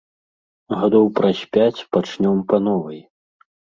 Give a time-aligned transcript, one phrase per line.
[0.77, 3.09] Гадоў праз пяць пачнём па новай.